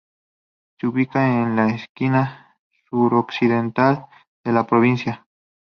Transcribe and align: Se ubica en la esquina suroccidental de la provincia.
Se 0.79 0.87
ubica 0.87 1.27
en 1.43 1.55
la 1.55 1.69
esquina 1.75 2.57
suroccidental 2.89 4.07
de 4.43 4.51
la 4.51 4.65
provincia. 4.65 5.27